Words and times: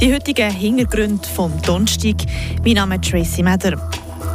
Die 0.00 0.12
heutigen 0.12 0.50
Hintergründe 0.50 1.26
vom 1.26 1.50
Donnerstag. 1.62 2.16
Mein 2.62 2.74
Name 2.74 2.96
ist 2.96 3.10
Tracy 3.10 3.42
Meder. 3.42 3.80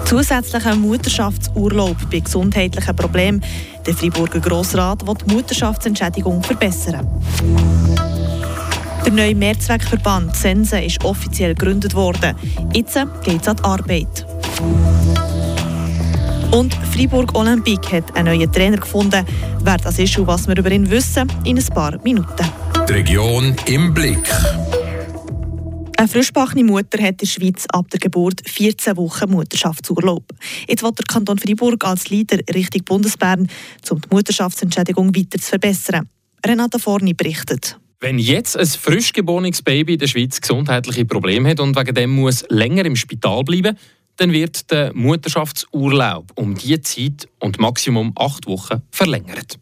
Zusätzlicher 0.06 0.76
Mutterschaftsurlaub 0.76 1.96
bei 2.12 2.20
gesundheitlichen 2.20 2.96
Problemen. 2.96 3.44
Der 3.86 3.94
Freiburger 3.94 4.40
Grossrat 4.40 5.06
will 5.06 5.14
die 5.24 5.36
Mutterschaftsentschädigung 5.36 6.42
verbessern. 6.42 7.08
Der 9.06 9.14
neue 9.14 9.36
Mehrzweckverband 9.36 10.36
Sense 10.36 10.82
ist 10.82 11.04
offiziell 11.06 11.54
gegründet 11.54 11.94
worden. 11.94 12.36
Jetzt 12.74 12.98
geht 13.24 13.42
es 13.42 13.48
an 13.48 13.58
die 13.58 13.64
Arbeit. 13.64 14.26
Und 16.50 16.74
Freiburg 16.92 17.38
Olympique 17.38 17.98
hat 17.98 18.16
einen 18.16 18.36
neuen 18.36 18.52
Trainer 18.52 18.78
gefunden. 18.78 19.24
Wer 19.64 19.78
das 19.78 20.00
ist 20.00 20.18
und 20.18 20.26
was 20.26 20.48
wir 20.48 20.58
über 20.58 20.72
ihn 20.72 20.90
wissen, 20.90 21.32
in 21.44 21.60
ein 21.60 21.66
paar 21.68 22.00
Minuten. 22.04 22.50
Die 22.90 22.94
Region 22.94 23.56
im 23.68 23.94
Blick. 23.94 24.28
Eine 26.02 26.08
frischbachene 26.08 26.64
Mutter 26.64 27.00
hat 27.00 27.12
in 27.12 27.18
der 27.18 27.26
Schweiz 27.28 27.68
ab 27.72 27.88
der 27.92 28.00
Geburt 28.00 28.42
14 28.50 28.98
Wochen 28.98 29.30
Mutterschaftsurlaub. 29.30 30.24
Jetzt 30.68 30.82
will 30.82 30.94
der 30.94 31.06
Kanton 31.06 31.38
Freiburg 31.38 31.86
als 31.86 32.10
Leader 32.10 32.40
Richtung 32.56 32.84
Bundesbern, 32.86 33.48
um 33.88 34.02
die 34.02 34.08
Mutterschaftsentschädigung 34.10 35.16
weiter 35.16 35.38
zu 35.38 35.50
verbessern. 35.50 36.10
Renata 36.44 36.80
Forni 36.80 37.14
berichtet. 37.14 37.78
Wenn 38.00 38.18
jetzt 38.18 38.58
ein 38.58 38.66
frisch 38.66 39.14
geborenes 39.14 39.62
Baby 39.62 39.94
in 39.94 40.00
der 40.00 40.08
Schweiz 40.08 40.42
gesundheitliche 40.42 41.06
Probleme 41.06 41.52
hat 41.52 41.60
und 41.60 41.76
wegen 41.76 41.94
dem 41.94 42.10
muss 42.16 42.46
länger 42.50 42.86
im 42.86 42.96
Spital 42.96 43.44
bleiben, 43.44 43.78
dann 44.16 44.32
wird 44.32 44.72
der 44.72 44.96
Mutterschaftsurlaub 44.96 46.32
um 46.34 46.56
diese 46.56 46.82
Zeit 46.82 47.30
und 47.38 47.60
Maximum 47.60 48.12
acht 48.16 48.48
Wochen 48.48 48.82
verlängert. 48.90 49.60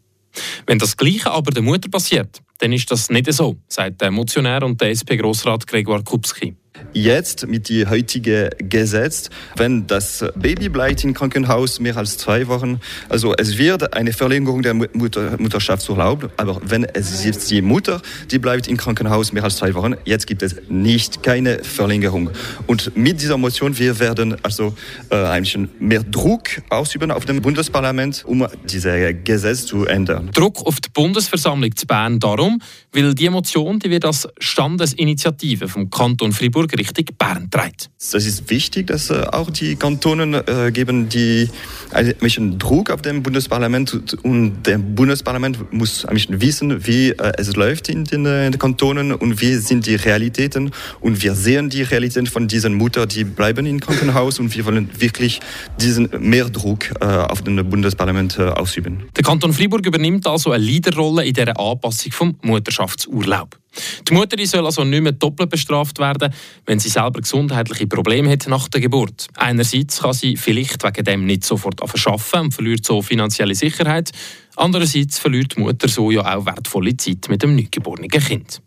Wenn 0.64 0.78
das 0.78 0.96
Gleiche 0.96 1.32
aber 1.32 1.50
der 1.50 1.62
Mutter 1.62 1.90
passiert, 1.90 2.40
dann 2.60 2.72
ist 2.72 2.90
das 2.90 3.10
nicht 3.10 3.32
so, 3.32 3.56
sagt 3.68 4.00
der 4.00 4.10
Motionär 4.10 4.62
und 4.62 4.80
der 4.80 4.90
SP-Grossrat 4.90 5.66
Gregor 5.66 6.04
Kupski. 6.04 6.54
Jetzt 6.92 7.46
mit 7.46 7.68
dem 7.68 7.88
heutigen 7.88 8.50
Gesetz, 8.58 9.30
wenn 9.56 9.86
das 9.86 10.24
Baby 10.36 10.68
bleibt 10.68 11.04
im 11.04 11.14
Krankenhaus 11.14 11.80
mehr 11.80 11.96
als 11.96 12.18
zwei 12.18 12.46
Wochen, 12.48 12.80
also 13.08 13.34
es 13.36 13.58
wird 13.58 13.94
eine 13.94 14.12
Verlängerung 14.12 14.62
der 14.62 14.74
Mutter, 14.74 15.36
Mutterschaftsurlaub, 15.38 16.32
aber 16.36 16.60
wenn 16.64 16.84
es 16.84 17.24
ist 17.24 17.50
die 17.50 17.62
Mutter, 17.62 18.00
die 18.30 18.38
bleibt 18.38 18.68
im 18.68 18.76
Krankenhaus 18.76 19.32
mehr 19.32 19.44
als 19.44 19.56
zwei 19.56 19.74
Wochen, 19.74 19.94
jetzt 20.04 20.26
gibt 20.26 20.42
es 20.42 20.56
nicht 20.68 21.22
keine 21.22 21.62
Verlängerung. 21.62 22.30
Und 22.66 22.96
mit 22.96 23.20
dieser 23.20 23.36
Motion 23.36 23.76
wir 23.78 23.98
werden 23.98 24.36
also 24.42 24.74
äh, 25.10 25.16
ein 25.16 25.42
bisschen 25.42 25.68
mehr 25.78 26.02
Druck 26.02 26.48
ausüben 26.68 27.10
auf 27.10 27.24
dem 27.24 27.40
Bundesparlament, 27.40 28.24
um 28.26 28.46
dieses 28.64 29.14
Gesetz 29.24 29.66
zu 29.66 29.86
ändern. 29.86 30.30
Druck 30.32 30.66
auf 30.66 30.80
die 30.80 30.90
Bundesversammlung 30.90 31.74
zu 31.74 31.86
Bern 31.86 32.18
darum, 32.18 32.60
weil 32.92 33.14
die 33.14 33.28
Motion, 33.30 33.78
die 33.78 33.90
wird 33.90 34.04
als 34.04 34.28
Standesinitiative 34.38 35.68
vom 35.68 35.90
Kanton 35.90 36.32
Fribourg 36.32 36.69
Richtung 36.76 37.06
Bern 37.18 37.50
trägt. 37.50 37.90
Das 38.12 38.26
ist 38.26 38.50
wichtig, 38.50 38.86
dass 38.86 39.10
äh, 39.10 39.26
auch 39.32 39.50
die 39.50 39.76
Kantonen 39.76 40.34
äh, 40.34 40.70
geben 40.72 41.08
die 41.08 41.48
ein 41.92 42.14
bisschen 42.16 42.58
Druck 42.58 42.90
auf 42.90 43.02
dem 43.02 43.22
Bundesparlament 43.22 44.14
und 44.22 44.62
der 44.64 44.78
Bundesparlament 44.78 45.72
muss 45.72 46.04
ein 46.04 46.14
bisschen 46.14 46.40
wissen, 46.40 46.86
wie 46.86 47.10
äh, 47.10 47.32
es 47.36 47.54
läuft 47.56 47.88
in 47.88 48.04
den, 48.04 48.58
Kantonen 48.58 49.12
und 49.12 49.40
wie 49.40 49.54
sind 49.56 49.86
die 49.86 49.94
Realitäten 49.94 50.70
und 51.00 51.22
wir 51.22 51.34
sehen 51.34 51.70
die 51.70 51.82
Realitäten 51.82 52.26
von 52.26 52.48
diesen 52.48 52.74
Mutter, 52.74 53.06
die 53.06 53.24
bleiben 53.24 53.66
im 53.66 53.80
Krankenhaus 53.80 54.38
und 54.38 54.54
wir 54.54 54.64
wollen 54.64 54.90
wirklich 54.98 55.40
diesen 55.80 56.08
mehr 56.18 56.48
Druck 56.48 56.90
auf 57.00 57.42
den 57.42 57.68
Bundesparlament 57.68 58.38
ausüben. 58.38 59.04
Der 59.16 59.24
Kanton 59.24 59.52
Freiburg 59.52 59.86
übernimmt 59.86 60.26
also 60.26 60.52
eine 60.52 60.62
Leaderrolle 60.62 61.24
in 61.24 61.34
dieser 61.34 61.58
Anpassung 61.58 62.12
vom 62.12 62.36
Mutterschaftsurlaub. 62.42 63.59
Die 64.08 64.14
Mutter 64.14 64.44
soll 64.46 64.66
also 64.66 64.84
nicht 64.84 65.02
mehr 65.02 65.12
doppelt 65.12 65.50
bestraft 65.50 65.98
werden, 65.98 66.32
wenn 66.66 66.78
sie 66.78 66.88
selber 66.88 67.20
gesundheitliche 67.20 67.86
Probleme 67.86 68.30
hat 68.30 68.46
nach 68.48 68.68
der 68.68 68.80
Geburt. 68.80 69.28
Einerseits 69.36 70.00
kann 70.00 70.12
sie 70.12 70.36
vielleicht 70.36 70.82
wegen 70.82 71.04
dem 71.04 71.26
nicht 71.26 71.44
sofort 71.44 71.80
arbeiten 71.82 72.40
und 72.40 72.54
verliert 72.54 72.84
so 72.84 73.02
finanzielle 73.02 73.54
Sicherheit. 73.54 74.10
Andererseits 74.56 75.18
verliert 75.18 75.56
die 75.56 75.60
Mutter 75.60 75.88
so 75.88 76.10
ja 76.10 76.36
auch 76.36 76.46
wertvolle 76.46 76.96
Zeit 76.96 77.28
mit 77.28 77.42
dem 77.42 77.54
neugeborenen 77.54 78.10
Kind. 78.10 78.60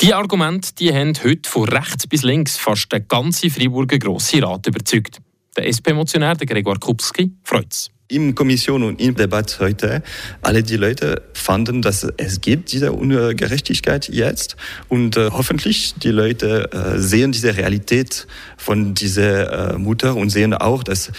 Die 0.00 0.14
Argumente 0.14 0.74
die 0.78 0.92
haben 0.92 1.12
heute 1.22 1.48
von 1.48 1.68
rechts 1.68 2.06
bis 2.06 2.22
links 2.22 2.56
fast 2.56 2.90
den 2.92 3.06
ganzen 3.06 3.50
Freiburger 3.50 3.98
Grossen 3.98 4.42
Rat 4.42 4.66
überzeugt. 4.66 5.18
Der 5.56 5.68
SP-Motionär 5.68 6.36
Gregor 6.36 6.78
Kupski 6.78 7.32
freut 7.44 7.72
es 7.72 7.90
in 8.10 8.34
Kommission 8.34 8.82
und 8.82 9.00
in 9.00 9.14
Debatte 9.14 9.60
heute, 9.60 10.02
alle 10.42 10.62
die 10.62 10.76
Leute 10.76 11.22
fanden, 11.32 11.80
dass 11.80 12.06
es 12.16 12.40
gibt 12.40 12.72
diese 12.72 12.92
Ungerechtigkeit 12.92 14.08
jetzt 14.08 14.56
und 14.88 15.16
äh, 15.16 15.30
hoffentlich 15.30 15.94
die 15.94 16.10
Leute 16.10 16.70
äh, 16.72 16.98
sehen 16.98 17.32
diese 17.32 17.56
Realität 17.56 18.26
von 18.56 18.94
dieser 18.94 19.74
äh, 19.74 19.78
Mutter 19.78 20.16
und 20.16 20.30
sehen 20.30 20.54
auch, 20.54 20.82
dass 20.82 21.12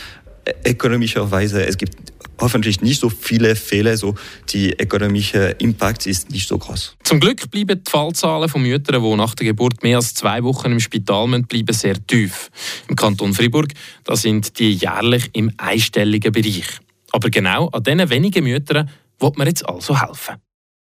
ökonomischerweise 0.66 1.66
es 1.66 1.78
gibt 1.78 2.11
hoffentlich 2.42 2.82
nicht 2.82 3.00
so 3.00 3.10
viele 3.10 3.56
Fälle, 3.56 3.96
so 3.96 4.16
die 4.50 4.72
ökonomische 4.72 5.56
Impact 5.60 6.06
ist 6.08 6.32
nicht 6.32 6.48
so 6.48 6.58
groß. 6.58 6.96
Zum 7.04 7.20
Glück 7.20 7.50
bleiben 7.50 7.82
die 7.84 7.90
Fallzahlen 7.90 8.50
von 8.50 8.62
Müttern, 8.62 9.02
die 9.02 9.16
nach 9.16 9.36
der 9.36 9.46
Geburt 9.46 9.84
mehr 9.84 9.98
als 9.98 10.14
zwei 10.14 10.44
Wochen 10.44 10.72
im 10.72 10.80
Spital 10.80 11.28
müssen, 11.28 11.48
bleiben 11.48 11.74
sehr 11.74 11.96
tief. 12.06 12.50
Im 12.88 12.96
Kanton 12.96 13.34
Fribourg 13.34 13.68
da 14.04 14.16
sind 14.16 14.60
die 14.60 14.74
jährlich 14.74 15.30
im 15.34 15.52
einstelligen 15.58 16.32
Bereich. 16.32 16.66
Aber 17.12 17.30
genau 17.30 17.68
an 17.70 17.84
diesen 17.84 18.10
wenigen 18.10 18.44
Müttern 18.44 18.90
wird 19.20 19.38
man 19.38 19.48
jetzt 19.48 19.68
also 19.68 20.00
helfen. 20.00 20.36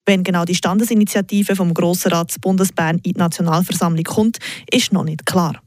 Wenn 0.05 0.25
genau 0.25 0.45
die 0.45 0.55
Standesinitiative 0.55 1.55
vom 1.55 1.73
Grossen 1.75 2.11
Rat 2.11 2.35
Bundesbern 2.41 2.97
in 2.97 3.13
die 3.13 3.19
Nationalversammlung 3.19 4.05
kommt, 4.05 4.39
ist 4.71 4.93
noch 4.93 5.05
nicht 5.05 5.25
klar. 5.25 5.63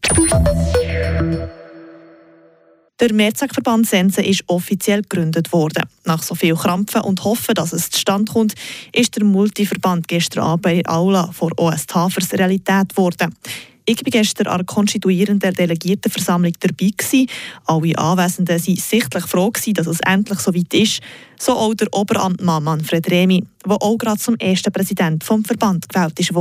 Der 3.02 3.14
Mehrzweckverband 3.14 3.86
Sense 3.86 4.22
ist 4.22 4.46
offiziell 4.48 5.02
gegründet 5.02 5.52
worden. 5.52 5.84
Nach 6.06 6.24
so 6.24 6.34
viel 6.34 6.56
Krampfen 6.56 7.02
und 7.02 7.26
Hoffen, 7.26 7.54
dass 7.54 7.74
es 7.74 7.90
zustande 7.90 8.32
kommt, 8.32 8.54
ist 8.94 9.18
der 9.18 9.26
Multiverband 9.26 10.08
gestern 10.08 10.46
Abend 10.46 10.62
bei 10.62 10.82
Aula 10.86 11.30
vor 11.34 11.52
OS 11.58 11.88
Tafers 11.88 12.32
Realität 12.32 12.90
geworden. 12.90 13.36
Ich 13.84 13.98
war 13.98 14.10
gestern 14.10 14.48
an 14.48 14.60
der 14.60 14.66
konstituierenden 14.66 15.54
Delegiertenversammlung 15.54 16.54
dabei. 16.58 16.92
Gewesen. 16.98 17.28
Alle 17.66 17.98
Anwesenden 17.98 18.66
waren 18.66 18.76
sichtlich 18.78 19.26
froh, 19.26 19.52
dass 19.52 19.88
es 19.88 20.00
endlich 20.00 20.40
so 20.40 20.56
weit 20.56 20.74
ist. 20.74 21.02
So 21.38 21.52
auch 21.52 21.74
der 21.74 21.94
Oberamtmann 21.94 22.64
Manfred 22.64 23.12
Remi, 23.12 23.44
der 23.66 23.74
auch 23.74 23.98
gerade 23.98 24.20
zum 24.20 24.38
ersten 24.38 24.72
Präsident 24.72 25.22
vom 25.22 25.44
Verband 25.44 25.90
gewählt 25.90 26.18
ist 26.18 26.34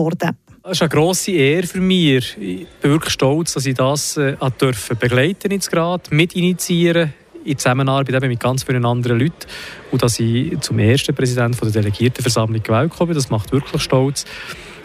Es 0.67 0.79
ist 0.79 0.81
eine 0.81 0.89
grosse 0.89 1.31
Ehre 1.33 1.67
für 1.67 1.83
mich. 1.83 2.39
Ich 2.41 2.67
bin 2.81 2.93
wirklich 2.93 3.13
stolz, 3.13 3.53
dass 3.53 3.67
ich 3.67 3.75
das 3.75 4.17
äh, 4.17 4.35
dürfen 4.59 4.97
begleiten 4.97 5.51
jetzt 5.51 5.71
gerade, 5.71 6.03
mitinitiieren 6.09 7.13
in 7.45 7.59
Zusammenarbeit 7.59 8.23
mit 8.23 8.41
ganz 8.41 8.63
vielen 8.63 8.87
anderen 8.87 9.21
Leuten 9.21 9.47
und 9.91 10.03
dass 10.03 10.19
ich 10.19 10.59
zum 10.61 10.79
ersten 10.79 11.15
Präsidenten 11.15 11.71
der 11.71 11.83
Delegiertenversammlung 11.83 12.63
gewählt 12.63 12.93
habe. 12.99 13.13
Das 13.13 13.29
macht 13.29 13.53
wirklich 13.53 13.83
stolz. 13.83 14.25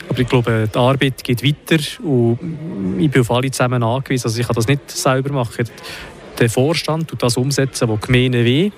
Aber 0.09 0.19
ich 0.19 0.27
glaube, 0.27 0.67
die 0.67 0.77
Arbeit 0.77 1.23
geht 1.23 1.45
weiter 1.45 1.81
und 2.03 2.97
ich 2.99 3.09
bin 3.09 3.21
auf 3.21 3.31
alle 3.31 3.49
zusammen 3.49 3.81
angewiesen. 3.81 4.27
Also 4.27 4.37
ich 4.37 4.47
kann 4.47 4.55
das 4.57 4.67
nicht 4.67 4.91
selber 4.91 5.31
machen 5.31 5.65
der 6.39 6.49
Vorstand 6.49 7.07
tut 7.07 7.21
das 7.21 7.37
umsetzen, 7.37 7.89
was 7.89 7.99
die 7.99 8.07
Gemeinde 8.07 8.45
will. 8.45 8.71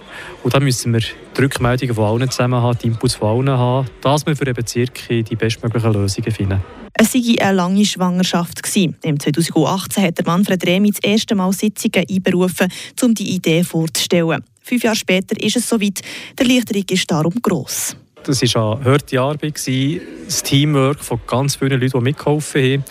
Und 0.43 0.53
da 0.53 0.59
müssen 0.59 0.93
wir 0.93 0.99
die 1.01 1.41
Rückmeldungen 1.41 1.95
von 1.95 2.05
allen 2.05 2.29
zusammen 2.29 2.61
haben, 2.61 2.77
die 2.81 2.87
Inputs 2.87 3.15
von 3.15 3.47
allen 3.47 3.57
haben, 3.57 3.87
dass 4.01 4.25
wir 4.25 4.35
für 4.35 4.45
den 4.45 4.55
Bezirk 4.55 5.07
die 5.09 5.35
bestmöglichen 5.35 5.93
Lösungen 5.93 6.31
finden. 6.31 6.61
Es 6.93 7.13
war 7.13 7.47
eine 7.47 7.55
lange 7.55 7.85
Schwangerschaft. 7.85 8.61
Im 8.75 9.19
2018 9.19 10.03
hat 10.03 10.25
Manfred 10.25 10.65
Remi 10.65 10.91
das 10.91 10.99
erste 11.01 11.35
Mal 11.35 11.53
Sitzungen 11.53 12.05
einberufen, 12.09 12.67
um 13.01 13.13
die 13.13 13.35
Idee 13.35 13.63
vorzustellen. 13.63 14.43
Fünf 14.61 14.83
Jahre 14.83 14.95
später 14.95 15.39
ist 15.41 15.55
es 15.55 15.67
soweit. 15.67 16.01
Der 16.37 16.45
Erleichterung 16.45 16.83
ist 16.89 17.09
darum 17.09 17.33
gross. 17.41 17.95
Das 18.23 18.41
war 18.53 18.77
eine 18.77 18.85
harte 18.85 19.19
Arbeit, 19.19 19.55
das 19.55 20.43
Teamwork 20.43 21.03
von 21.03 21.19
ganz 21.25 21.55
vielen 21.55 21.79
Leuten, 21.79 21.97
die 21.97 22.03
mitgeholfen 22.03 22.61
haben. 22.61 22.83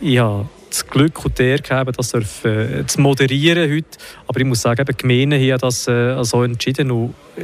Ich 0.00 0.18
habe 0.18 0.48
das 0.70 0.86
Glück 0.86 1.24
und 1.24 1.38
die 1.38 1.42
Ehre 1.42 1.62
gehabt, 1.62 1.98
das 1.98 2.14
äh, 2.14 2.86
zu 2.86 3.00
moderieren 3.00 3.70
heute. 3.70 3.98
Aber 4.26 4.40
ich 4.40 4.46
muss 4.46 4.62
sagen, 4.62 4.84
die 4.86 4.96
Gemeinden 4.96 5.40
haben 5.40 5.60
das 5.60 5.86
äh, 5.88 6.22
so 6.24 6.42
entschieden. 6.42 6.90
Und, 6.90 7.14
äh, 7.36 7.42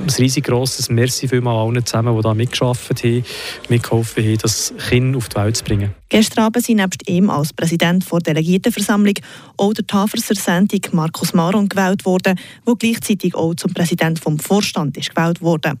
ein 0.00 0.08
riesig 0.18 0.44
grosses 0.44 0.88
Merci 0.88 1.28
vielmals 1.28 1.58
allen 1.58 1.86
zusammen, 1.86 2.16
die 2.16 2.22
da 2.22 2.34
mitgearbeitet 2.34 3.04
haben, 3.04 3.24
mitgeholfen 3.68 4.24
haben, 4.24 4.38
das 4.38 4.74
Kind 4.88 5.16
auf 5.16 5.28
die 5.28 5.36
Welt 5.36 5.56
zu 5.56 5.64
bringen. 5.64 5.94
Gestern 6.08 6.44
Abend 6.44 6.64
sind 6.64 6.76
nebst 6.76 7.08
ihm 7.08 7.30
als 7.30 7.52
Präsident 7.52 8.04
der 8.10 8.18
Delegiertenversammlung 8.20 9.14
auch 9.56 9.72
der 9.72 9.86
Taferser 9.86 10.34
Sendung 10.34 10.80
Markus 10.92 11.32
Maron 11.34 11.68
gewählt 11.68 12.04
worden, 12.04 12.38
der 12.66 12.74
gleichzeitig 12.74 13.34
auch 13.34 13.54
zum 13.54 13.72
Präsident 13.72 14.18
vom 14.18 14.38
Vorstand 14.38 14.96
ist 14.96 15.14
gewählt 15.14 15.40
wurde. 15.40 15.74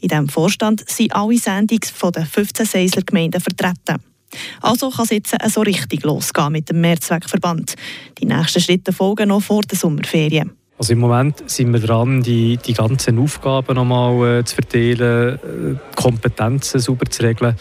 In 0.00 0.08
diesem 0.08 0.28
Vorstand 0.28 0.88
sind 0.88 1.14
alle 1.14 1.36
Sendungen 1.36 1.80
der 2.14 2.26
15 2.26 2.66
Seisler 2.66 3.02
Gemeinden 3.02 3.40
vertreten. 3.40 4.13
Also 4.60 4.90
kann 4.90 5.04
es 5.04 5.10
jetzt 5.10 5.34
so 5.52 5.60
richtig 5.60 6.04
losgehen 6.04 6.52
mit 6.52 6.68
dem 6.70 6.80
Mehrzweckverband. 6.80 7.74
Die 8.18 8.26
nächsten 8.26 8.60
Schritte 8.60 8.92
folgen 8.92 9.28
noch 9.28 9.42
vor 9.42 9.62
der 9.62 9.78
Sommerferien. 9.78 10.52
Also 10.76 10.92
im 10.92 10.98
Moment 10.98 11.48
sind 11.48 11.72
wir 11.72 11.80
dran, 11.80 12.22
die, 12.22 12.56
die 12.56 12.72
ganzen 12.72 13.18
Aufgaben 13.18 13.76
nochmal 13.76 14.40
äh, 14.40 14.44
zu 14.44 14.56
verteilen, 14.56 15.38
äh, 15.38 15.94
Kompetenzen 15.94 16.80
sauber 16.80 17.08
zu 17.08 17.22
regeln. 17.22 17.54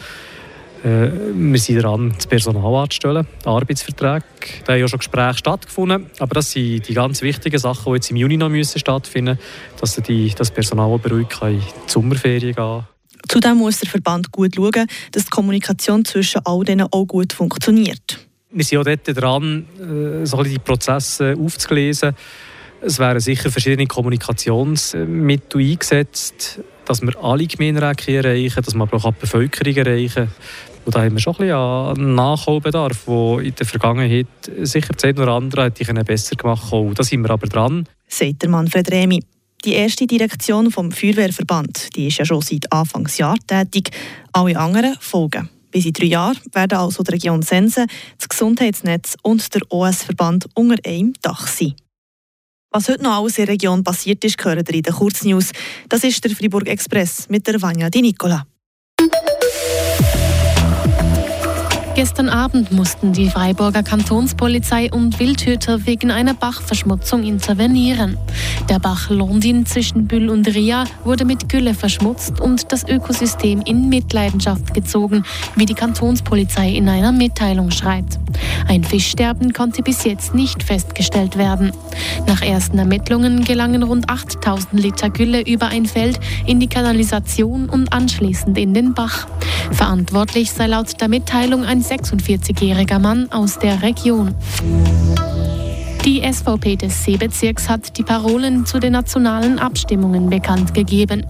Äh, 0.83 1.11
wir 1.33 1.59
sind 1.59 1.83
dran, 1.83 2.11
das 2.15 2.25
Personal 2.25 2.75
anzustellen, 2.75 3.27
Arbeitsverträge. 3.45 4.25
Da 4.65 4.73
haben 4.73 4.79
ja 4.79 4.87
schon 4.87 4.99
Gespräche 4.99 5.37
stattgefunden, 5.37 6.07
aber 6.19 6.33
das 6.33 6.51
sind 6.51 6.89
die 6.89 6.93
ganz 6.93 7.21
wichtigen 7.21 7.59
Sachen, 7.59 7.93
die 7.93 7.97
jetzt 7.97 8.09
im 8.09 8.17
Juni 8.17 8.35
noch 8.35 8.49
müssen 8.49 8.79
stattfinden 8.79 9.37
müssen, 9.79 10.03
dass 10.05 10.35
das 10.35 10.51
Personal 10.51 10.97
beruhigt 10.97 11.29
kann 11.29 11.53
in 11.53 11.59
die 11.59 11.91
Sommerferien 11.91 12.55
gehen 12.55 12.83
Zudem 13.27 13.57
muss 13.57 13.79
der 13.79 13.89
Verband 13.89 14.31
gut 14.31 14.55
schauen, 14.55 14.87
dass 15.11 15.25
die 15.25 15.29
Kommunikation 15.29 16.05
zwischen 16.05 16.41
all 16.45 16.63
denen 16.63 16.87
auch 16.91 17.05
gut 17.05 17.33
funktioniert. 17.33 18.19
Wir 18.51 18.63
sind 18.63 18.79
auch 18.79 18.83
dort 18.83 19.17
dran, 19.17 19.65
äh, 19.79 20.25
so 20.25 20.43
die 20.43 20.59
Prozesse 20.59 21.35
aufzulesen. 21.39 22.13
Es 22.81 22.99
werden 22.99 23.19
sicher 23.19 23.49
verschiedene 23.49 23.87
Kommunikationsmittel 23.87 25.61
eingesetzt, 25.61 26.59
dass 26.85 27.01
wir 27.01 27.17
alle 27.23 27.47
Gemeinderäte 27.47 28.11
erreichen, 28.11 28.61
dass 28.61 28.75
wir 28.75 28.81
aber 28.81 28.97
auch 28.97 29.13
die 29.13 29.21
Bevölkerung 29.21 29.75
erreichen. 29.75 30.27
Und 30.85 30.93
da 30.93 31.01
haben 31.01 31.13
wir 31.13 31.19
schon 31.21 31.33
ein 31.35 31.47
bisschen 31.47 31.55
an 31.55 32.15
Nachholbedarf, 32.15 33.05
der 33.05 33.39
in 33.39 33.55
der 33.55 33.65
Vergangenheit 33.65 34.27
sicher 34.63 34.93
das 34.93 35.03
eine 35.05 35.21
oder 35.21 35.31
andere 35.31 35.63
hätte 35.65 36.03
besser 36.03 36.35
gemacht 36.35 36.71
haben. 36.71 36.93
Da 36.93 37.03
sind 37.03 37.21
wir 37.21 37.29
aber 37.29 37.47
dran. 37.47 37.87
Sagt 38.07 38.41
der 38.41 38.49
Manfred 38.49 38.91
Remi. 38.91 39.23
Die 39.65 39.71
erste 39.71 40.05
Direktion 40.05 40.71
vom 40.71 40.91
Feuerwehrverband 40.91 41.95
die 41.95 42.07
ist 42.07 42.17
ja 42.17 42.25
schon 42.25 42.41
seit 42.41 42.69
Anfangsjahr 42.69 43.37
tätig. 43.47 43.91
Alle 44.33 44.59
anderen 44.59 44.97
folgen. 44.99 45.49
Bis 45.71 45.85
in 45.85 45.93
drei 45.93 46.07
Jahren 46.07 46.37
werden 46.51 46.77
also 46.77 47.01
die 47.01 47.11
Region 47.11 47.41
Sense, 47.41 47.85
das 48.17 48.27
Gesundheitsnetz 48.27 49.15
und 49.21 49.53
der 49.55 49.61
OS-Verband 49.71 50.47
unter 50.53 50.75
einem 50.85 51.13
Dach 51.21 51.47
sein. 51.47 51.75
Was 52.71 52.89
heute 52.89 53.03
noch 53.03 53.19
alles 53.19 53.37
in 53.37 53.45
der 53.45 53.53
Region 53.53 53.83
passiert 53.85 54.25
ist, 54.25 54.37
ihr 54.45 54.57
in 54.57 54.81
den 54.83 54.93
Kurznews. 54.93 55.51
Das 55.87 56.03
ist 56.03 56.21
der 56.25 56.35
Fribourg 56.35 56.67
Express 56.67 57.29
mit 57.29 57.47
der 57.47 57.61
Vanya 57.61 57.89
Di 57.89 58.01
Nicola. 58.01 58.45
Gestern 61.95 62.27
Abend 62.27 62.71
mussten 62.71 63.13
die 63.13 63.29
Freiburger 63.29 63.83
Kantonspolizei 63.83 64.91
und 64.91 65.19
Wildhüter 65.19 65.85
wegen 65.85 66.09
einer 66.09 66.33
Bachverschmutzung 66.33 67.23
intervenieren. 67.23 68.17
Der 68.67 68.79
Bach 68.79 69.11
Londin 69.11 69.67
zwischen 69.67 70.07
Büll 70.07 70.29
und 70.29 70.47
Ria 70.47 70.85
wurde 71.03 71.23
mit 71.23 71.49
Gülle 71.49 71.75
verschmutzt 71.75 72.41
und 72.41 72.71
das 72.71 72.83
Ökosystem 72.89 73.61
in 73.61 73.89
Mitleidenschaft 73.89 74.73
gezogen, 74.73 75.23
wie 75.55 75.67
die 75.67 75.75
Kantonspolizei 75.75 76.69
in 76.69 76.89
einer 76.89 77.11
Mitteilung 77.11 77.69
schreibt. 77.69 78.17
Ein 78.67 78.83
Fischsterben 78.83 79.53
konnte 79.53 79.83
bis 79.83 80.03
jetzt 80.03 80.33
nicht 80.33 80.63
festgestellt 80.63 81.37
werden. 81.37 81.73
Nach 82.25 82.41
ersten 82.41 82.79
Ermittlungen 82.79 83.43
gelangen 83.43 83.83
rund 83.83 84.09
8000 84.09 84.81
Liter 84.81 85.11
Gülle 85.11 85.41
über 85.41 85.67
ein 85.67 85.85
Feld 85.85 86.19
in 86.47 86.59
die 86.59 86.67
Kanalisation 86.67 87.69
und 87.69 87.93
anschließend 87.93 88.57
in 88.57 88.73
den 88.73 88.95
Bach. 88.95 89.27
Verantwortlich 89.71 90.51
sei 90.51 90.67
laut 90.67 90.99
der 90.99 91.07
Mitteilung 91.07 91.65
ein 91.65 91.82
46-jähriger 91.83 92.99
Mann 92.99 93.31
aus 93.31 93.59
der 93.59 93.81
Region. 93.81 94.33
Die 96.05 96.21
SVP 96.21 96.75
des 96.75 97.05
Seebezirks 97.05 97.69
hat 97.69 97.97
die 97.97 98.03
Parolen 98.03 98.65
zu 98.65 98.77
den 98.77 98.91
nationalen 98.91 99.57
Abstimmungen 99.57 100.29
bekannt 100.29 100.73
gegeben. 100.73 101.25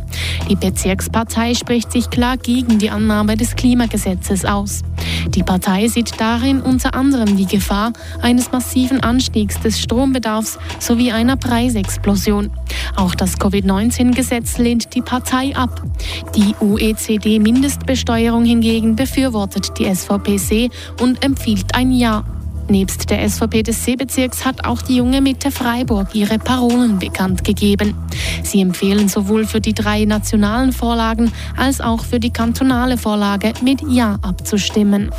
Die 0.49 0.55
Bezirkspartei 0.55 1.53
spricht 1.53 1.91
sich 1.91 2.09
klar 2.09 2.37
gegen 2.37 2.79
die 2.79 2.89
Annahme 2.89 3.37
des 3.37 3.55
Klimagesetzes 3.55 4.45
aus. 4.45 4.81
Die 5.27 5.43
Partei 5.43 5.87
sieht 5.89 6.19
darin 6.19 6.59
unter 6.59 6.95
anderem 6.95 7.37
die 7.37 7.45
Gefahr 7.45 7.93
eines 8.23 8.51
massiven 8.51 8.99
Anstiegs 9.01 9.59
des 9.59 9.79
Strombedarfs 9.79 10.57
sowie 10.79 11.11
einer 11.11 11.37
Preisexplosion. 11.37 12.49
Auch 12.95 13.13
das 13.13 13.37
Covid-19-Gesetz 13.37 14.57
lehnt 14.57 14.95
die 14.95 15.03
Partei 15.03 15.55
ab. 15.55 15.83
Die 16.35 16.55
OECD-Mindestbesteuerung 16.59 18.43
hingegen 18.43 18.95
befürwortet 18.95 19.77
die 19.77 19.93
SVP-See 19.93 20.71
und 20.99 21.23
empfiehlt 21.23 21.75
ein 21.75 21.91
Ja. 21.91 22.23
Nebst 22.69 23.09
der 23.09 23.27
SVP 23.27 23.63
des 23.63 23.83
Seebezirks 23.83 24.45
hat 24.45 24.65
auch 24.65 24.81
die 24.81 24.95
junge 24.95 25.21
Mitte 25.21 25.51
Freiburg 25.51 26.15
ihre 26.15 26.39
Parolen 26.39 26.97
bekannt 26.99 27.43
gegeben. 27.43 27.95
Sie 28.43 28.61
empfehlen 28.61 29.09
sowohl 29.09 29.45
für 29.45 29.61
die 29.61 29.73
drei 29.73 30.05
nationalen 30.05 30.71
Vorlagen 30.71 31.31
als 31.57 31.81
auch 31.81 32.03
für 32.03 32.19
die 32.19 32.31
kantonale 32.31 32.97
Vorlage 32.97 33.53
mit 33.61 33.81
Ja 33.87 34.17
abzustimmen. 34.21 35.11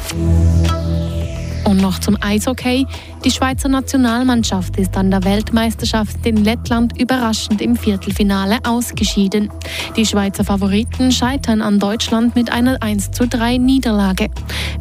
Und 1.74 1.80
noch 1.80 1.98
zum 1.98 2.16
Eishockey. 2.20 2.86
Die 3.24 3.32
Schweizer 3.32 3.68
Nationalmannschaft 3.68 4.76
ist 4.76 4.96
an 4.96 5.10
der 5.10 5.24
Weltmeisterschaft 5.24 6.24
in 6.24 6.36
Lettland 6.44 7.00
überraschend 7.00 7.60
im 7.60 7.74
Viertelfinale 7.74 8.58
ausgeschieden. 8.64 9.50
Die 9.96 10.06
Schweizer 10.06 10.44
Favoriten 10.44 11.10
scheitern 11.10 11.62
an 11.62 11.80
Deutschland 11.80 12.36
mit 12.36 12.52
einer 12.52 12.80
1 12.80 13.10
zu 13.10 13.26
3 13.26 13.56
Niederlage. 13.56 14.28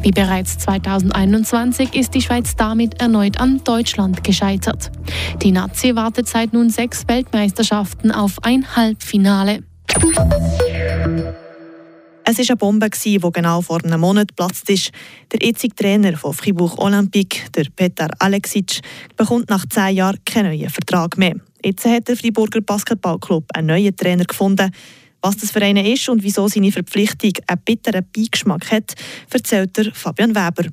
Wie 0.02 0.12
bereits 0.12 0.58
2021 0.58 1.96
ist 1.96 2.14
die 2.14 2.22
Schweiz 2.22 2.54
damit 2.54 3.00
erneut 3.00 3.40
an 3.40 3.60
Deutschland 3.64 4.22
gescheitert. 4.22 4.92
Die 5.42 5.50
Nazi 5.50 5.96
wartet 5.96 6.28
seit 6.28 6.52
nun 6.52 6.70
sechs 6.70 7.08
Weltmeisterschaften 7.08 8.12
auf 8.12 8.36
ein 8.44 8.76
Halbfinale. 8.76 9.64
Es 12.26 12.38
war 12.38 12.44
eine 12.48 12.56
Bombe, 12.56 12.88
die 12.88 13.18
genau 13.18 13.60
vor 13.60 13.84
einem 13.84 14.00
Monat 14.00 14.28
geplatzt 14.28 14.70
ist. 14.70 14.92
Der 15.30 15.46
jetzige 15.46 15.74
Trainer 15.74 16.16
von 16.16 16.32
Fribourg 16.32 16.78
Olympique, 16.78 17.50
der 17.54 17.66
Petar 17.76 18.08
Alexic, 18.18 18.80
bekommt 19.14 19.50
nach 19.50 19.66
zehn 19.68 19.96
Jahren 19.96 20.18
keinen 20.24 20.56
neuen 20.56 20.70
Vertrag 20.70 21.18
mehr. 21.18 21.34
Jetzt 21.62 21.84
hat 21.84 22.08
der 22.08 22.16
Friburger 22.16 22.62
Basketballclub 22.62 23.44
einen 23.52 23.66
neuen 23.66 23.94
Trainer 23.94 24.24
gefunden. 24.24 24.70
Was 25.20 25.36
das 25.36 25.50
für 25.50 25.60
einen 25.60 25.84
ist 25.84 26.08
und 26.08 26.22
wieso 26.22 26.48
seine 26.48 26.72
Verpflichtung 26.72 27.32
einen 27.46 27.60
bitteren 27.62 28.06
Beigeschmack 28.10 28.70
hat, 28.70 28.94
erzählt 29.30 29.76
der 29.76 29.92
Fabian 29.92 30.34
Weber. 30.34 30.70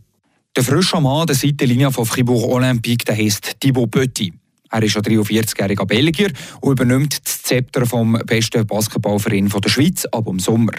Der 0.56 0.63
frische 0.63 1.01
Mann 1.01 1.27
der 1.27 1.36
Seitenlinie 1.36 1.92
von 1.92 2.06
Fribourg 2.06 2.50
Olympique 2.50 3.04
der 3.04 3.18
heisst 3.18 3.59
Thibaut 3.59 3.92
Petit. 3.92 4.33
Er 4.69 4.83
ist 4.83 4.95
ein 4.95 5.04
43-jähriger 5.04 5.86
Belgier 5.86 6.31
und 6.62 6.71
übernimmt 6.71 7.19
das 7.25 7.44
Zepter 7.44 7.86
vom 7.86 8.13
besten 8.25 8.65
Basketballverein 8.65 9.50
der 9.50 9.69
Schweiz 9.69 10.06
ab 10.06 10.27
im 10.27 10.39
Sommer. 10.39 10.71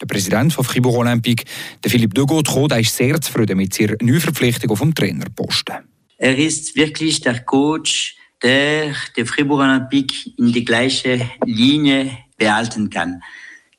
Der 0.00 0.06
Präsident 0.06 0.52
von 0.52 0.64
Fribourg 0.64 0.96
Olympique, 0.96 1.44
der 1.84 1.90
Philippe 1.90 2.14
de 2.14 2.24
Gautreau, 2.24 2.66
ist 2.68 2.96
sehr 2.96 3.20
zufrieden 3.20 3.58
mit 3.58 3.74
seiner 3.74 3.96
Neuverpflichtung 4.00 4.70
auf 4.70 4.80
dem 4.80 4.94
Trainerposten. 4.94 5.76
Er 6.16 6.38
ist 6.38 6.74
wirklich 6.74 7.20
der 7.20 7.40
Coach, 7.40 8.16
der 8.42 8.94
die 9.16 9.26
Fribourg 9.26 9.60
Olympique 9.60 10.32
in 10.38 10.52
die 10.52 10.64
gleiche 10.64 11.30
Linie 11.44 12.16
behalten 12.38 12.88
kann. 12.88 13.22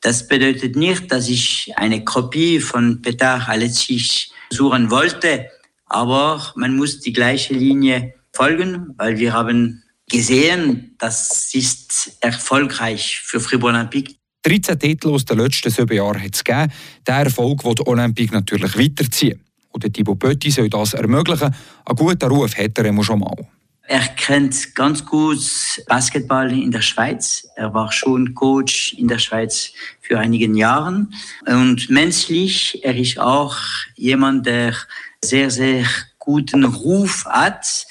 Das 0.01 0.27
bedeutet 0.27 0.75
nicht, 0.75 1.11
dass 1.11 1.27
ich 1.27 1.71
eine 1.75 2.03
Kopie 2.03 2.59
von 2.59 3.01
Petar 3.01 3.49
Alexic 3.49 4.29
suchen 4.51 4.91
wollte, 4.91 5.47
aber 5.85 6.53
man 6.55 6.75
muss 6.75 6.99
die 6.99 7.13
gleiche 7.13 7.53
Linie 7.53 8.13
folgen, 8.31 8.93
weil 8.97 9.17
wir 9.17 9.33
haben 9.33 9.83
gesehen, 10.09 10.95
das 10.99 11.53
ist 11.53 12.17
erfolgreich 12.21 13.19
für 13.23 13.39
Fribourg 13.39 13.73
Olympique. 13.73 14.20
13 14.43 14.79
Titel 14.79 15.09
aus 15.09 15.25
den 15.25 15.37
letzten 15.37 15.69
sieben 15.69 15.95
Jahren 15.95 16.21
hat 16.21 16.33
es 16.33 16.43
gegeben. 16.43 16.71
Der 17.05 17.15
Erfolg 17.15 17.63
wird 17.63 17.79
die 17.79 17.87
Olympique 17.87 18.33
natürlich 18.33 18.77
weiterziehen. 18.77 19.41
Und 19.69 19.83
der 19.83 19.91
Thibaut 19.91 20.19
Pötti 20.19 20.51
soll 20.51 20.69
das 20.69 20.93
ermöglichen. 20.93 21.55
Einen 21.85 21.95
guten 21.95 22.29
Ruf 22.29 22.57
hat 22.57 22.77
er 22.77 22.85
immer 22.85 23.03
schon 23.03 23.19
mal. 23.19 23.47
Er 23.83 24.07
kennt 24.07 24.75
ganz 24.75 25.05
gut 25.05 25.39
Basketball 25.87 26.51
in 26.51 26.71
der 26.71 26.81
Schweiz. 26.81 27.47
Er 27.55 27.73
war 27.73 27.91
schon 27.91 28.33
Coach 28.33 28.93
in 28.93 29.07
der 29.07 29.19
Schweiz 29.19 29.73
für 30.01 30.17
einige 30.17 30.49
Jahre. 30.57 31.07
Und 31.45 31.89
menschlich, 31.89 32.79
er 32.83 32.95
ist 32.95 33.19
auch 33.19 33.57
jemand, 33.95 34.45
der 34.45 34.75
sehr, 35.23 35.49
sehr 35.51 35.85
guten 36.19 36.63
Ruf 36.63 37.25
hat. 37.25 37.85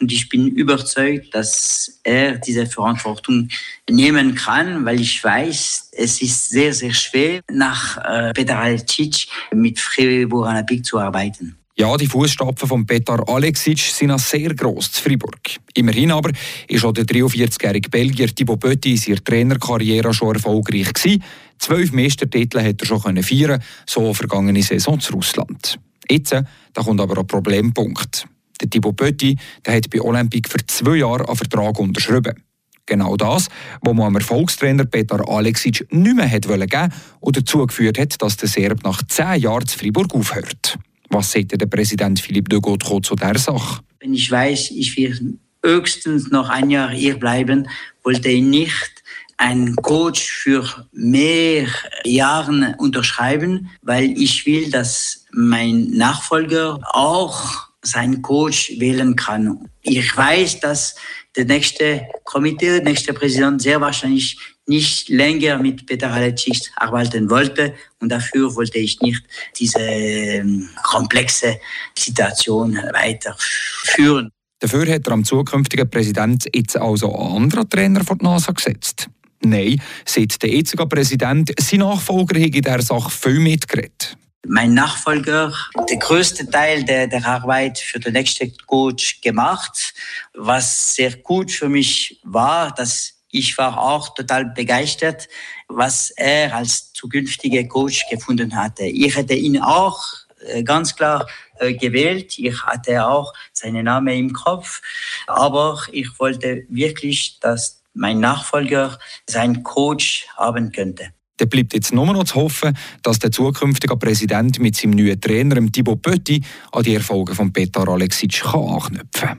Und 0.00 0.10
ich 0.10 0.28
bin 0.28 0.48
überzeugt, 0.48 1.34
dass 1.34 2.00
er 2.02 2.38
diese 2.38 2.66
Verantwortung 2.66 3.48
nehmen 3.88 4.34
kann, 4.34 4.84
weil 4.84 5.00
ich 5.00 5.22
weiß, 5.22 5.90
es 5.92 6.22
ist 6.22 6.48
sehr, 6.48 6.72
sehr 6.72 6.94
schwer, 6.94 7.42
nach 7.50 7.98
äh, 7.98 8.32
Peter 8.32 8.58
Alexic 8.58 9.26
mit 9.52 9.78
Fribourg 9.78 10.46
Olympique 10.46 10.82
zu 10.82 10.98
arbeiten. 10.98 11.56
Ja, 11.76 11.96
die 11.96 12.06
Fußstapfen 12.06 12.68
von 12.68 12.84
Petar 12.84 13.26
Alexic 13.26 13.78
sind 13.78 14.10
auch 14.10 14.18
sehr 14.18 14.54
gross 14.54 14.92
zu 14.92 15.02
Fribourg. 15.02 15.40
Immerhin 15.74 16.10
aber 16.10 16.30
ist 16.68 16.84
auch 16.84 16.92
der 16.92 17.04
43-jährige 17.04 17.88
Belgier 17.88 18.34
Thibaut 18.34 18.60
Petit 18.60 18.86
in 18.86 18.96
seiner 18.98 19.24
Trainerkarriere 19.24 20.12
schon 20.12 20.34
erfolgreich 20.34 20.92
gewesen. 20.92 21.22
Zwölf 21.58 21.92
Meistertitel 21.92 22.60
hat 22.60 22.82
er 22.82 22.86
schon 22.86 23.22
feiern, 23.22 23.62
so 23.86 24.12
vergangene 24.12 24.62
Saison 24.62 25.00
zu 25.00 25.14
Russland. 25.14 25.78
Jetzt 26.06 26.32
da 26.32 26.82
kommt 26.82 27.00
aber 27.00 27.18
ein 27.18 27.26
Problempunkt. 27.26 28.26
Der 28.60 28.70
Thibaut 28.70 28.96
Pötti 28.96 29.36
der 29.64 29.76
hat 29.76 29.90
bei 29.90 30.00
Olympique 30.00 30.50
für 30.50 30.64
zwei 30.66 30.96
Jahre 30.96 31.26
einen 31.26 31.36
Vertrag 31.36 31.78
unterschrieben. 31.78 32.42
Genau 32.86 33.16
das, 33.16 33.48
was 33.82 33.94
man 33.94 34.06
am 34.06 34.16
Erfolgstrainer 34.16 34.84
Petar 34.84 35.28
Alexic 35.28 35.86
nicht 35.92 36.16
mehr 36.16 36.28
hat 36.28 36.48
geben 36.48 36.92
und 37.20 37.36
dazu 37.36 37.66
geführt 37.66 37.98
hat, 37.98 38.20
dass 38.20 38.36
der 38.36 38.48
Serb 38.48 38.82
nach 38.82 39.02
zehn 39.06 39.40
Jahren 39.40 39.66
zu 39.66 39.78
Fribourg 39.78 40.12
aufhört. 40.14 40.76
Was 41.08 41.32
sagt 41.32 41.60
der 41.60 41.66
Präsident 41.66 42.20
Philippe 42.20 42.48
de 42.48 42.60
Gautreau 42.60 43.00
zu 43.00 43.14
dieser 43.14 43.38
Sache? 43.38 43.82
Wenn 44.00 44.14
ich 44.14 44.30
weiß, 44.30 44.72
ich 44.72 44.96
will 44.96 45.38
höchstens 45.64 46.30
noch 46.30 46.48
ein 46.48 46.70
Jahr 46.70 46.90
hier 46.90 47.18
bleiben, 47.18 47.68
wollte 48.02 48.28
ich 48.28 48.42
nicht 48.42 48.90
einen 49.36 49.74
Coach 49.76 50.30
für 50.30 50.86
mehr 50.92 51.66
Jahre 52.04 52.74
unterschreiben, 52.78 53.70
weil 53.82 54.10
ich 54.20 54.44
will, 54.46 54.70
dass 54.70 55.26
mein 55.32 55.90
Nachfolger 55.90 56.80
auch 56.92 57.69
seinen 57.82 58.22
Coach 58.22 58.72
wählen 58.78 59.16
kann. 59.16 59.68
Ich 59.82 60.16
weiß, 60.16 60.60
dass 60.60 60.94
der 61.36 61.44
nächste 61.44 62.06
Komitee, 62.24 62.70
der 62.76 62.82
nächste 62.82 63.12
Präsident 63.12 63.62
sehr 63.62 63.80
wahrscheinlich 63.80 64.38
nicht 64.66 65.08
länger 65.08 65.58
mit 65.58 65.86
Peter 65.86 66.10
Alecic 66.10 66.70
arbeiten 66.76 67.28
wollte 67.30 67.74
und 68.00 68.10
dafür 68.10 68.54
wollte 68.54 68.78
ich 68.78 69.00
nicht 69.00 69.22
diese 69.58 69.80
ähm, 69.80 70.68
komplexe 70.82 71.58
Situation 71.96 72.76
weiterführen. 72.92 74.30
Dafür 74.60 74.94
hat 74.94 75.06
er 75.06 75.12
am 75.12 75.24
zukünftigen 75.24 75.88
Präsident 75.88 76.46
jetzt 76.54 76.76
also 76.76 77.14
einen 77.14 77.44
anderen 77.44 77.68
Trainer 77.68 78.04
vor 78.04 78.16
die 78.16 78.24
NASA 78.24 78.52
gesetzt. 78.52 79.08
Nein, 79.42 79.80
seit 80.04 80.42
der 80.42 80.50
jetzige 80.50 80.86
Präsident 80.86 81.50
sein 81.58 81.80
Nachfolger 81.80 82.38
hat 82.38 82.46
in 82.46 82.52
dieser 82.52 82.82
Sache 82.82 83.10
viel 83.10 83.40
mitgeredet. 83.40 84.16
Mein 84.46 84.74
Nachfolger, 84.74 85.52
der 85.88 85.96
größte 85.98 86.48
Teil 86.48 86.84
der, 86.84 87.06
der 87.06 87.26
Arbeit 87.26 87.78
für 87.78 88.00
den 88.00 88.14
nächsten 88.14 88.56
Coach 88.66 89.20
gemacht. 89.20 89.94
Was 90.34 90.94
sehr 90.94 91.16
gut 91.16 91.50
für 91.50 91.68
mich 91.68 92.20
war, 92.24 92.72
dass 92.72 93.14
ich 93.32 93.56
war 93.58 93.78
auch 93.78 94.14
total 94.14 94.46
begeistert, 94.46 95.28
was 95.68 96.10
er 96.10 96.54
als 96.54 96.92
zukünftiger 96.92 97.64
Coach 97.64 98.04
gefunden 98.10 98.56
hatte. 98.56 98.84
Ich 98.84 99.14
hätte 99.14 99.34
ihn 99.34 99.60
auch 99.60 100.02
äh, 100.46 100.62
ganz 100.62 100.96
klar 100.96 101.26
äh, 101.58 101.74
gewählt. 101.74 102.38
Ich 102.38 102.60
hatte 102.62 103.06
auch 103.06 103.32
seinen 103.52 103.84
Namen 103.84 104.16
im 104.16 104.32
Kopf. 104.32 104.80
Aber 105.26 105.80
ich 105.92 106.18
wollte 106.18 106.64
wirklich, 106.68 107.38
dass 107.40 107.82
mein 107.94 108.20
Nachfolger 108.20 108.98
sein 109.26 109.62
Coach 109.62 110.26
haben 110.36 110.72
könnte. 110.72 111.12
Da 111.40 111.46
bleibt 111.46 111.72
jetzt 111.72 111.94
nur 111.94 112.04
noch 112.04 112.24
zu 112.24 112.34
hoffen, 112.34 112.76
dass 113.02 113.18
der 113.18 113.32
zukünftige 113.32 113.96
Präsident 113.96 114.58
mit 114.58 114.76
seinem 114.76 114.90
neuen 114.90 115.18
Trainer, 115.18 115.56
Thibaut 115.72 116.02
Pötti, 116.02 116.42
an 116.70 116.82
die 116.82 116.94
Erfolge 116.94 117.34
von 117.34 117.50
Petar 117.50 117.88
Alexic 117.88 118.44
anknüpfen 118.44 119.08
kann. 119.10 119.38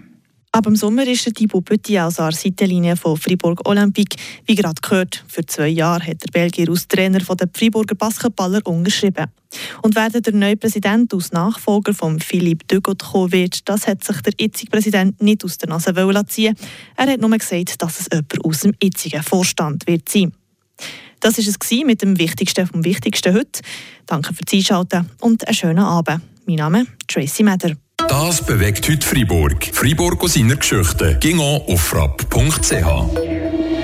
Ab 0.51 0.63
dem 0.63 0.75
Sommer 0.75 1.05
ist 1.05 1.27
der 1.27 1.33
Thibaut 1.33 1.65
Petit 1.65 1.99
an 1.99 2.11
der 2.17 2.31
Seitenlinie 2.31 2.97
von 2.97 3.17
Fribourg 3.17 3.61
Olympique. 3.69 4.17
Wie 4.47 4.55
gerade 4.55 4.81
gehört, 4.81 5.23
für 5.27 5.45
zwei 5.45 5.67
Jahre 5.67 6.07
hat 6.07 6.23
der 6.23 6.31
Belgier 6.31 6.69
als 6.69 6.87
Trainer 6.87 7.19
der 7.19 7.49
Friburger 7.53 7.93
Basketballer 7.93 8.65
unterschrieben. 8.65 9.27
Und 9.83 9.95
wer 9.95 10.09
der 10.09 10.33
neue 10.33 10.57
Präsident 10.57 11.13
als 11.13 11.31
Nachfolger 11.31 11.93
von 11.93 12.19
Philippe 12.19 12.65
Degot 12.65 13.03
kommen 13.03 13.31
wird, 13.31 13.69
das 13.69 13.85
hat 13.85 14.03
sich 14.03 14.19
der 14.21 14.33
jetzige 14.39 14.71
Präsident 14.71 15.21
nicht 15.21 15.45
aus 15.45 15.59
der 15.59 15.69
Nase 15.69 15.93
ziehen 16.27 16.55
Er 16.95 17.07
hat 17.11 17.21
nur 17.21 17.29
gesagt, 17.29 17.79
dass 17.79 17.99
es 17.99 18.07
jemand 18.11 18.43
aus 18.43 18.61
dem 18.61 18.73
jetzigen 18.81 19.21
Vorstand 19.21 19.85
wird 19.85 20.09
sein. 20.09 20.33
Das 21.21 21.37
war 21.37 21.45
es 21.47 21.85
mit 21.85 22.01
dem 22.01 22.17
Wichtigsten 22.17 22.67
vom 22.67 22.83
Wichtigsten 22.83 23.33
heute. 23.33 23.61
Danke 24.07 24.33
fürs 24.33 24.51
Einschalten 24.51 25.09
und 25.21 25.47
einen 25.47 25.55
schönen 25.55 25.79
Abend. 25.79 26.21
Mein 26.47 26.55
Name 26.55 26.81
ist 26.81 26.89
Tracy 27.07 27.43
Meder. 27.43 27.75
Das 28.09 28.43
bewegt 28.43 28.89
heute 28.89 29.05
Freiburg. 29.05 29.69
Freiburg 29.71 30.23
aus 30.23 30.33
seiner 30.33 30.55
Geschichte. 30.55 31.17
Ging 31.21 31.39
auf 31.39 31.79
frapp.ch. 31.79 33.40